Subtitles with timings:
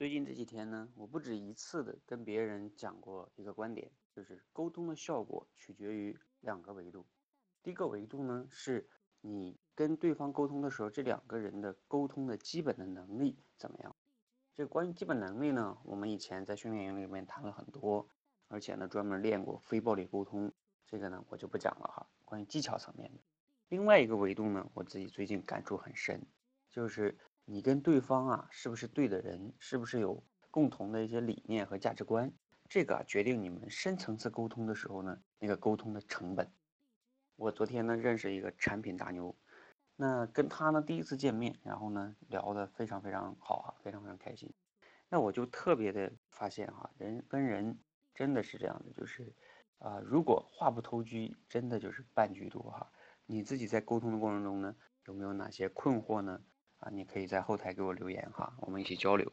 [0.00, 7.04] 最近这几天呢，我不止一次的跟别人讲过一个观点，就是沟通的效果取决于两个维度。
[7.62, 8.88] 第一个维度呢，是
[9.20, 13.94] 你跟对方沟通的时候，这两个人的沟通的基本的能力怎么样？
[14.54, 18.08] 这关于基本能力呢，我们以前在训练营里面谈了很多，
[18.48, 20.50] 而且呢专门练过非暴力沟通，
[20.86, 22.06] 这个呢我就不讲了哈。
[22.24, 23.20] 关于技巧层面的，
[23.68, 26.26] 另外一个维度呢，我自己最近感触很深，
[26.70, 27.18] 就是。
[27.52, 29.52] 你跟对方啊，是不是对的人？
[29.58, 30.22] 是不是有
[30.52, 32.32] 共同的一些理念和价值观？
[32.68, 36.48] 这个决定你们深层次沟通的时候呢，那个沟通的成本。
[37.34, 39.34] 我昨天呢认识一个产品大牛，
[39.96, 44.48] 那跟他呢第一次见面，然后呢聊得非常非常好哈，非常非常开心。
[45.08, 47.76] 那我就特别的发现哈，人跟人
[48.14, 49.34] 真的是这样的，就是
[49.80, 52.92] 啊，如果话不投机，真的就是半句多哈。
[53.26, 54.76] 你自己在沟通的过程中呢，
[55.06, 56.40] 有没有哪些困惑呢？
[56.80, 59.30] 啊，你可以在后台给我留言哈，我们一起交流。